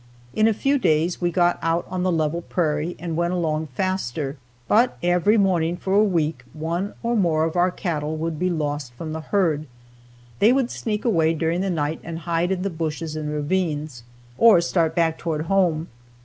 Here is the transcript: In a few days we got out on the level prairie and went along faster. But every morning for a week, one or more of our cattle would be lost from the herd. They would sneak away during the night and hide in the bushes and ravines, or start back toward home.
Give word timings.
In 0.33 0.47
a 0.47 0.51
few 0.51 0.79
days 0.79 1.21
we 1.21 1.29
got 1.29 1.59
out 1.61 1.85
on 1.87 2.01
the 2.01 2.11
level 2.11 2.41
prairie 2.41 2.95
and 2.97 3.15
went 3.15 3.33
along 3.33 3.67
faster. 3.75 4.35
But 4.67 4.97
every 5.03 5.37
morning 5.37 5.77
for 5.77 5.93
a 5.93 6.03
week, 6.03 6.43
one 6.53 6.95
or 7.03 7.15
more 7.15 7.43
of 7.43 7.55
our 7.55 7.69
cattle 7.69 8.17
would 8.17 8.39
be 8.39 8.49
lost 8.49 8.93
from 8.93 9.13
the 9.13 9.21
herd. 9.21 9.67
They 10.39 10.53
would 10.53 10.71
sneak 10.71 11.05
away 11.05 11.35
during 11.35 11.61
the 11.61 11.69
night 11.69 11.99
and 12.03 12.17
hide 12.17 12.51
in 12.51 12.63
the 12.63 12.71
bushes 12.71 13.15
and 13.15 13.29
ravines, 13.31 14.01
or 14.39 14.59
start 14.59 14.95
back 14.95 15.19
toward 15.19 15.43
home. 15.45 15.87